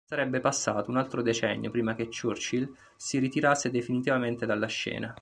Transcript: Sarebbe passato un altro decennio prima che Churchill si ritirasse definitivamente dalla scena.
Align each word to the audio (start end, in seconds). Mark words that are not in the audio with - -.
Sarebbe 0.03 0.39
passato 0.39 0.89
un 0.89 0.97
altro 0.97 1.21
decennio 1.21 1.69
prima 1.69 1.93
che 1.93 2.07
Churchill 2.09 2.75
si 2.95 3.19
ritirasse 3.19 3.69
definitivamente 3.69 4.47
dalla 4.47 4.65
scena. 4.65 5.13